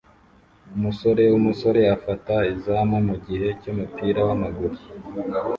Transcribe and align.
Umusore 0.75 1.23
wumusore 1.31 1.81
afata 1.95 2.33
izamu 2.53 2.97
mugihe 3.07 3.47
cyumupira 3.61 4.19
wamaguru 4.27 4.75